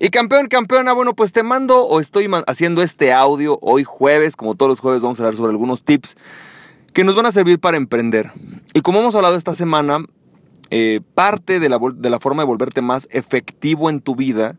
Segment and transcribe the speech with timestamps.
[0.00, 4.54] Y campeón, campeona, bueno, pues te mando o estoy haciendo este audio hoy jueves, como
[4.54, 6.16] todos los jueves vamos a hablar sobre algunos tips
[6.92, 8.30] que nos van a servir para emprender.
[8.74, 10.04] Y como hemos hablado esta semana,
[10.70, 14.56] eh, parte de la, de la forma de volverte más efectivo en tu vida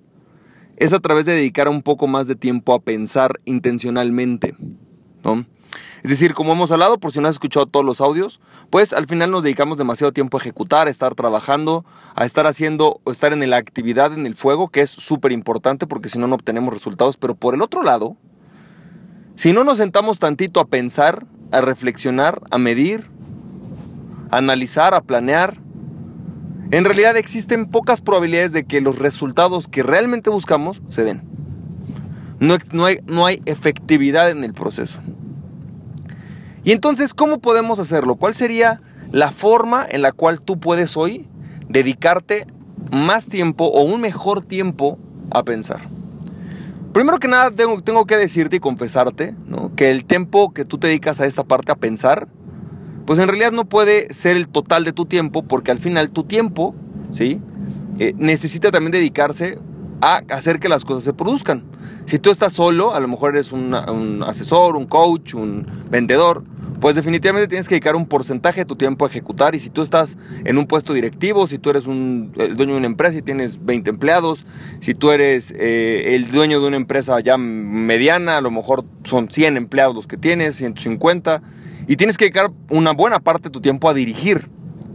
[0.75, 4.55] es a través de dedicar un poco más de tiempo a pensar intencionalmente,
[5.23, 5.45] ¿no?
[6.03, 9.07] Es decir, como hemos hablado, por si no has escuchado todos los audios, pues al
[9.07, 13.33] final nos dedicamos demasiado tiempo a ejecutar, a estar trabajando, a estar haciendo o estar
[13.33, 16.73] en la actividad, en el fuego, que es súper importante porque si no, no obtenemos
[16.73, 17.17] resultados.
[17.17, 18.15] Pero por el otro lado,
[19.35, 23.09] si no nos sentamos tantito a pensar, a reflexionar, a medir,
[24.31, 25.57] a analizar, a planear,
[26.71, 31.23] en realidad existen pocas probabilidades de que los resultados que realmente buscamos se den.
[32.39, 34.99] No, hay efectividad en el proceso.
[36.63, 38.15] Y entonces, ¿cómo podemos hacerlo?
[38.15, 41.27] ¿Cuál sería la forma en la cual tú puedes hoy
[41.67, 42.45] dedicarte
[42.91, 44.97] más tiempo o un mejor tiempo
[45.31, 45.81] a pensar?
[46.93, 49.35] Primero que nada, tengo, que decirte y confesarte
[49.75, 52.27] que el tiempo que tú te dedicas a esta parte a pensar,
[53.05, 56.23] pues en realidad no puede ser el total de tu tiempo, porque al final tu
[56.23, 56.75] tiempo,
[57.11, 57.41] ¿sí?
[57.99, 59.59] Eh, necesita también dedicarse
[60.01, 61.63] a hacer que las cosas se produzcan.
[62.05, 66.43] Si tú estás solo, a lo mejor eres un asesor, un coach, un vendedor,
[66.79, 69.53] pues definitivamente tienes que dedicar un porcentaje de tu tiempo a ejecutar.
[69.55, 72.77] Y si tú estás en un puesto directivo, si tú eres un, el dueño de
[72.77, 74.45] una empresa y tienes 20 empleados,
[74.79, 79.29] si tú eres eh, el dueño de una empresa ya mediana, a lo mejor son
[79.29, 81.41] 100 empleados los que tienes, 150,
[81.87, 84.49] y tienes que dedicar una buena parte de tu tiempo a dirigir,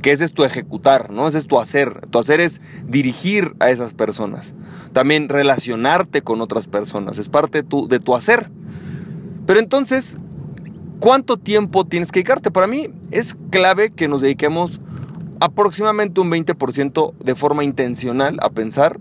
[0.04, 1.26] que ese es tu ejecutar, ¿no?
[1.26, 2.06] Ese es tu hacer.
[2.10, 4.54] Tu hacer es dirigir a esas personas.
[4.92, 8.50] También relacionarte con otras personas, es parte de tu, de tu hacer.
[9.46, 10.18] Pero entonces,
[11.04, 12.50] ¿Cuánto tiempo tienes que dedicarte?
[12.50, 14.80] Para mí es clave que nos dediquemos
[15.38, 18.98] aproximadamente un 20% de forma intencional a pensar.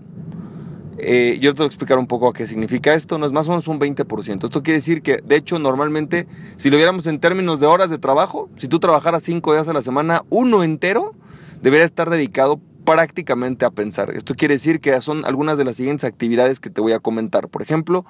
[1.06, 3.18] Eh, yo te voy a explicar un poco a qué significa esto.
[3.18, 4.44] No es más o menos un 20%.
[4.44, 6.26] Esto quiere decir que, de hecho, normalmente,
[6.56, 9.74] si lo viéramos en términos de horas de trabajo, si tú trabajaras 5 días a
[9.74, 11.14] la semana, uno entero
[11.60, 14.10] debería estar dedicado prácticamente a pensar.
[14.10, 17.48] Esto quiere decir que son algunas de las siguientes actividades que te voy a comentar.
[17.48, 18.06] Por ejemplo,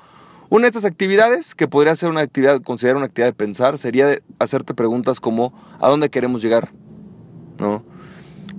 [0.48, 4.20] una de estas actividades, que podría ser una actividad, considerar una actividad de pensar, sería
[4.38, 6.70] hacerte preguntas como ¿a dónde queremos llegar?
[7.58, 7.82] ¿No?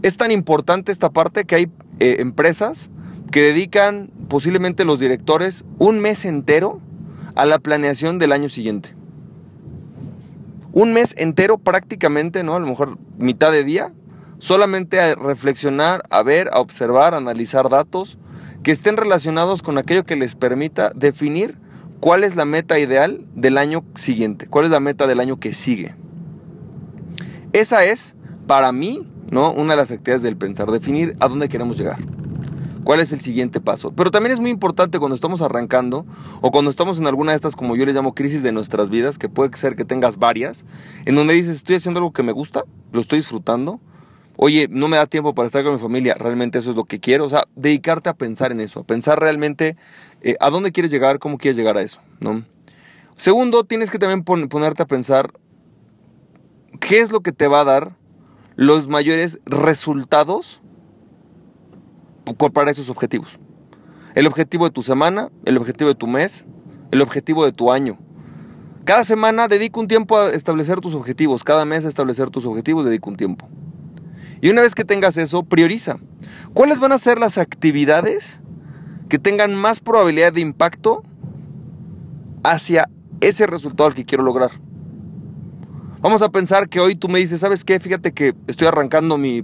[0.01, 2.89] Es tan importante esta parte que hay eh, empresas
[3.31, 6.81] que dedican posiblemente los directores un mes entero
[7.35, 8.95] a la planeación del año siguiente.
[10.71, 12.55] Un mes entero prácticamente, ¿no?
[12.55, 13.93] A lo mejor mitad de día,
[14.39, 18.17] solamente a reflexionar, a ver, a observar, a analizar datos
[18.63, 21.57] que estén relacionados con aquello que les permita definir
[22.05, 24.47] ¿Cuál es la meta ideal del año siguiente?
[24.47, 25.95] ¿Cuál es la meta del año que sigue?
[27.51, 28.15] Esa es,
[28.47, 29.51] para mí, ¿no?
[29.51, 31.97] una de las actividades del pensar, definir a dónde queremos llegar.
[32.85, 33.91] ¿Cuál es el siguiente paso?
[33.91, 36.05] Pero también es muy importante cuando estamos arrancando
[36.39, 39.17] o cuando estamos en alguna de estas, como yo les llamo, crisis de nuestras vidas,
[39.17, 40.65] que puede ser que tengas varias,
[41.05, 42.63] en donde dices, estoy haciendo algo que me gusta,
[42.93, 43.81] lo estoy disfrutando,
[44.37, 46.99] oye, no me da tiempo para estar con mi familia, realmente eso es lo que
[46.99, 49.75] quiero, o sea, dedicarte a pensar en eso, a pensar realmente
[50.25, 51.19] eh, ¿A dónde quieres llegar?
[51.19, 52.01] ¿Cómo quieres llegar a eso?
[52.19, 52.43] ¿no?
[53.15, 55.33] Segundo, tienes que también ponerte a pensar
[56.79, 57.95] qué es lo que te va a dar
[58.55, 60.61] los mayores resultados
[62.53, 63.39] para esos objetivos.
[64.15, 66.45] El objetivo de tu semana, el objetivo de tu mes,
[66.91, 67.97] el objetivo de tu año.
[68.85, 72.85] Cada semana dedica un tiempo a establecer tus objetivos, cada mes a establecer tus objetivos
[72.85, 73.47] dedica un tiempo.
[74.41, 75.97] Y una vez que tengas eso, prioriza.
[76.53, 78.39] ¿Cuáles van a ser las actividades
[79.09, 81.03] que tengan más probabilidad de impacto
[82.43, 82.89] hacia
[83.21, 84.51] ese resultado al que quiero lograr.
[86.05, 87.79] Vamos a pensar que hoy tú me dices, ¿sabes qué?
[87.79, 89.43] Fíjate que estoy arrancando mi,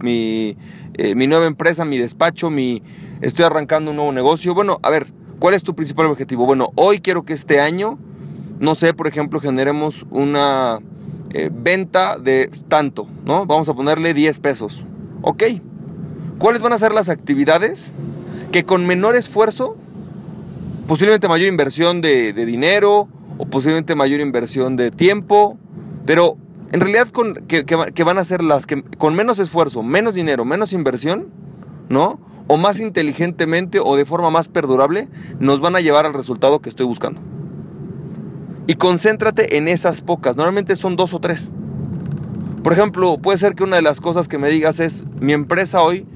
[0.00, 0.56] mi,
[0.94, 2.80] eh, mi, nueva empresa, mi despacho, mi,
[3.22, 4.54] estoy arrancando un nuevo negocio.
[4.54, 5.08] Bueno, a ver,
[5.40, 6.46] ¿cuál es tu principal objetivo?
[6.46, 7.98] Bueno, hoy quiero que este año,
[8.60, 10.78] no sé, por ejemplo, generemos una
[11.30, 13.44] eh, venta de tanto, ¿no?
[13.44, 14.84] Vamos a ponerle 10 pesos.
[15.22, 15.42] Ok.
[16.38, 17.92] ¿Cuáles van a ser las actividades
[18.52, 19.76] que con menor esfuerzo,
[20.86, 23.08] posiblemente mayor inversión de, dinero
[23.38, 25.58] o posiblemente mayor inversión de tiempo,
[26.06, 26.38] pero
[26.72, 27.08] en realidad
[27.46, 31.28] que, van a ser las que con menos esfuerzo, menos dinero, menos inversión,
[31.88, 32.18] ¿no?
[32.48, 35.08] O más inteligentemente o de forma más perdurable,
[35.40, 37.20] nos van a llevar al resultado que estoy buscando.
[38.68, 40.36] Y concéntrate en esas pocas.
[40.36, 41.50] Normalmente son dos o tres.
[42.62, 45.82] Por ejemplo, puede ser que una de las cosas que me digas es, mi empresa
[45.82, 46.06] hoy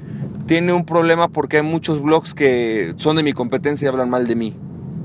[0.47, 4.27] tiene un problema porque hay muchos blogs que son de mi competencia y hablan mal
[4.27, 4.57] de mí.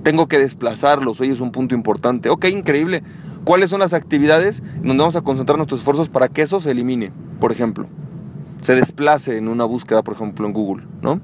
[0.01, 2.29] Tengo que desplazarlos, hoy es un punto importante.
[2.29, 3.03] Ok, increíble.
[3.45, 6.71] ¿Cuáles son las actividades en donde vamos a concentrar nuestros esfuerzos para que eso se
[6.71, 7.85] elimine, por ejemplo?
[8.61, 11.21] Se desplace en una búsqueda, por ejemplo, en Google, ¿no?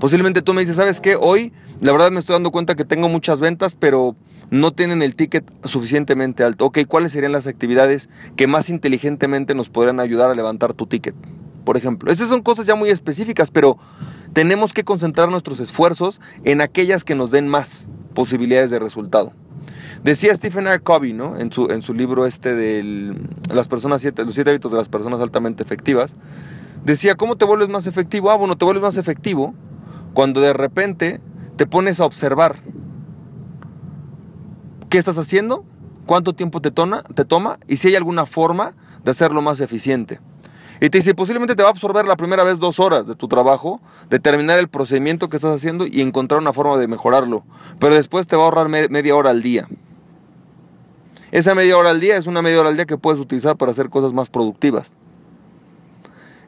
[0.00, 1.14] Posiblemente tú me dices, ¿sabes qué?
[1.14, 4.16] Hoy la verdad me estoy dando cuenta que tengo muchas ventas, pero
[4.50, 6.66] no tienen el ticket suficientemente alto.
[6.66, 11.14] Ok, ¿cuáles serían las actividades que más inteligentemente nos podrían ayudar a levantar tu ticket?
[11.64, 13.78] Por ejemplo, esas son cosas ya muy específicas, pero
[14.32, 19.32] tenemos que concentrar nuestros esfuerzos en aquellas que nos den más posibilidades de resultado.
[20.02, 20.80] Decía Stephen R.
[20.80, 21.38] Covey, ¿no?
[21.38, 23.16] En su, en su libro este de
[23.52, 26.16] las personas siete, los siete hábitos de las personas altamente efectivas,
[26.84, 28.30] decía, ¿cómo te vuelves más efectivo?
[28.30, 29.54] Ah, bueno, te vuelves más efectivo
[30.14, 31.20] cuando de repente
[31.56, 32.56] te pones a observar
[34.88, 35.64] qué estás haciendo,
[36.06, 38.74] cuánto tiempo te, te toma y si hay alguna forma
[39.04, 40.20] de hacerlo más eficiente.
[40.82, 43.28] Y te dice, posiblemente te va a absorber la primera vez dos horas de tu
[43.28, 43.80] trabajo,
[44.10, 47.44] determinar el procedimiento que estás haciendo y encontrar una forma de mejorarlo.
[47.78, 49.68] Pero después te va a ahorrar media hora al día.
[51.30, 53.70] Esa media hora al día es una media hora al día que puedes utilizar para
[53.70, 54.90] hacer cosas más productivas.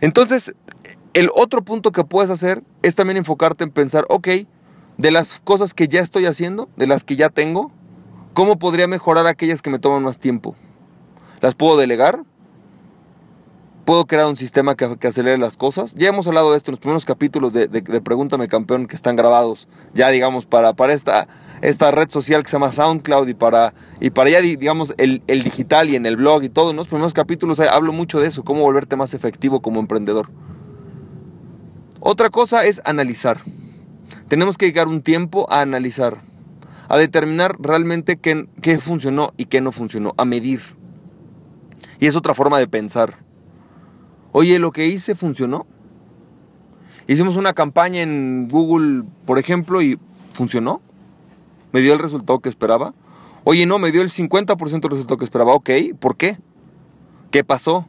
[0.01, 0.53] Entonces,
[1.13, 4.29] el otro punto que puedes hacer es también enfocarte en pensar, ok,
[4.99, 7.71] de las cosas que ya estoy haciendo, de las que ya tengo,
[8.33, 10.57] ¿cómo podría mejorar aquellas que me toman más tiempo?
[11.41, 12.25] ¿Las puedo delegar?
[13.85, 15.95] ¿Puedo crear un sistema que, acelere las cosas?
[15.95, 17.69] Ya hemos hablado de esto en los primeros capítulos de,
[18.03, 21.29] Pregúntame Campeón que están grabados ya, digamos, para, para esta
[21.65, 25.89] esta red social que se llama SoundCloud y para, y para ya, digamos, el, digital
[25.89, 26.71] y en el blog y todo.
[26.71, 30.29] En los primeros capítulos eh, hablo mucho de eso, cómo volverte más efectivo como emprendedor.
[32.01, 33.39] Otra cosa es analizar.
[34.29, 36.21] Tenemos que llegar un tiempo a analizar,
[36.89, 40.61] a determinar realmente qué, qué funcionó y qué no funcionó, a medir.
[41.99, 43.24] Y es otra forma de pensar.
[44.37, 45.65] Oye, lo que hice funcionó.
[47.07, 49.97] Hicimos una campaña en Google, por ejemplo, y
[50.33, 50.81] funcionó.
[51.71, 52.95] ¿Me dio el resultado que esperaba?
[53.45, 55.55] Oye, no, me dio el 50% del resultado que esperaba.
[55.55, 55.71] Ok,
[56.01, 56.39] ¿por qué?
[57.31, 57.87] ¿Qué pasó?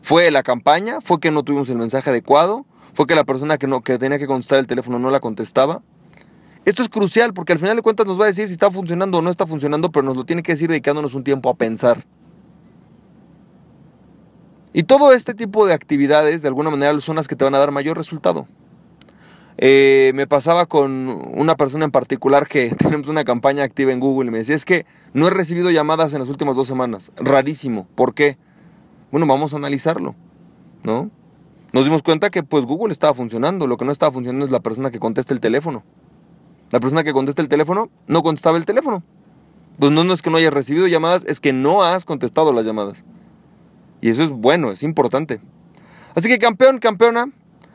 [0.00, 1.02] ¿Fue la campaña?
[1.02, 2.64] ¿Fue que no tuvimos el mensaje adecuado?
[2.94, 5.82] ¿Fue que la persona que, no, que tenía que contestar el teléfono no la contestaba?
[6.64, 9.18] Esto es crucial porque al final de cuentas nos va a decir si está funcionando
[9.18, 12.06] o no está funcionando, pero nos lo tiene que decir dedicándonos un tiempo a pensar.
[14.76, 17.58] Y todo este tipo de actividades, de alguna manera, son las que te van a
[17.58, 18.46] dar mayor resultado.
[19.56, 24.28] Eh, me pasaba con una persona en particular que tenemos una campaña activa en Google
[24.28, 24.84] y me decía, es que
[25.14, 27.10] no he recibido llamadas en las últimas dos semanas.
[27.16, 27.88] Rarísimo.
[27.94, 28.36] ¿Por qué?
[29.10, 30.14] Bueno, vamos a analizarlo,
[30.82, 31.10] ¿no?
[31.72, 33.66] Nos dimos cuenta que pues Google estaba funcionando.
[33.66, 35.84] Lo que no estaba funcionando es la persona que contesta el teléfono.
[36.70, 39.02] La persona que contesta el teléfono no contestaba el teléfono.
[39.78, 42.66] Pues no, no es que no hayas recibido llamadas, es que no has contestado las
[42.66, 43.06] llamadas.
[44.00, 45.40] Y eso es bueno, es importante.
[46.14, 47.30] Así que campeón, campeona,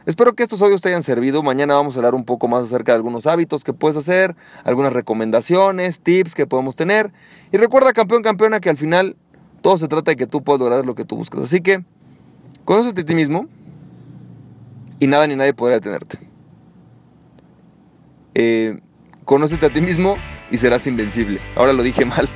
[0.06, 1.44] Espero que estos audios te hayan servido.
[1.44, 4.94] Mañana vamos a hablar un poco más acerca de algunos hábitos que puedes hacer, algunas
[4.94, 7.12] recomendaciones, tips que podemos tener.
[7.51, 9.15] Y recuerda, campeón, campeona, que al final
[9.62, 11.41] todo se trata de que tú puedas lograr lo que tú buscas.
[11.41, 11.83] Así que,
[12.65, 13.47] conócete a ti mismo
[15.00, 16.18] y nada ni nadie podrá detenerte.
[18.33, 18.79] Eh,
[19.23, 20.16] conócete a ti mismo
[20.49, 21.42] y serás invencible.
[21.56, 22.28] Ahora lo dije mal.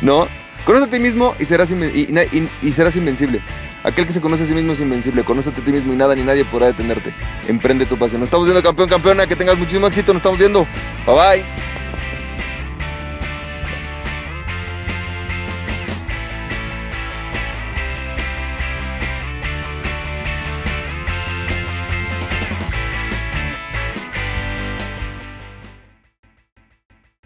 [0.00, 0.26] ¿No?
[0.64, 3.40] Conócete a ti mismo y serás, y serás invencible.
[3.84, 5.24] Aquel que se conoce a sí mismo es invencible.
[5.24, 7.12] Conócete a ti mismo y nada ni nadie podrá detenerte.
[7.48, 8.20] Emprende tu pasión.
[8.20, 9.26] Nos estamos viendo, campeón, campeona.
[9.26, 10.12] Que tengas muchísimo éxito.
[10.12, 10.66] Nos estamos viendo.
[11.06, 11.61] Bye bye.